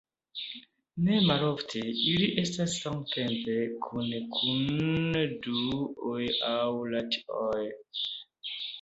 Ne 1.07 1.19
malofte 1.27 1.83
ili 2.13 2.29
estas 2.45 2.79
samtempe 2.85 3.59
kune 3.85 4.25
kun 4.39 5.21
Dun-oj 5.47 6.27
aŭ 6.53 6.59
Rath-oj. 6.93 7.65